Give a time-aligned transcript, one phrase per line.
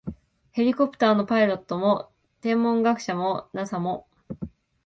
[0.49, 2.11] ヘリコプターのパイロットも、
[2.41, 4.07] 天文学者も、ＮＡＳＡ も、